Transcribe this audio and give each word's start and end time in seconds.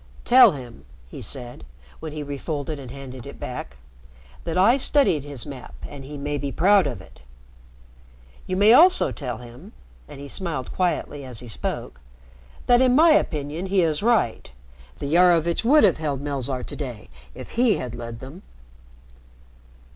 "Tell 0.25 0.53
him," 0.53 0.85
he 1.11 1.21
said, 1.21 1.63
when 1.99 2.11
he 2.11 2.23
refolded 2.23 2.79
and 2.79 2.89
handed 2.89 3.27
it 3.27 3.39
back, 3.39 3.77
"that 4.45 4.57
I 4.57 4.77
studied 4.77 5.23
his 5.23 5.45
map, 5.45 5.75
and 5.87 6.03
he 6.03 6.17
may 6.17 6.39
be 6.39 6.51
proud 6.51 6.87
of 6.87 7.03
it. 7.03 7.21
You 8.47 8.57
may 8.57 8.73
also 8.73 9.11
tell 9.11 9.37
him" 9.37 9.73
and 10.09 10.19
he 10.19 10.27
smiled 10.27 10.71
quietly 10.73 11.23
as 11.23 11.39
he 11.39 11.47
spoke 11.47 12.01
"that 12.65 12.81
in 12.81 12.95
my 12.95 13.11
opinion 13.11 13.67
he 13.67 13.81
is 13.83 14.01
right. 14.01 14.51
The 14.97 15.13
Iarovitch 15.13 15.63
would 15.63 15.83
have 15.83 15.99
held 15.99 16.19
Melzarr 16.19 16.63
to 16.63 16.75
day 16.75 17.07
if 17.35 17.51
he 17.51 17.75
had 17.77 17.93
led 17.93 18.21
them." 18.21 18.41